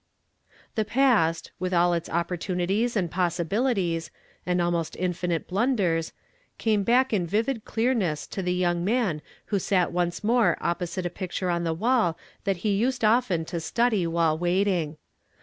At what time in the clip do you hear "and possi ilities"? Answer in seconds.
2.97-4.09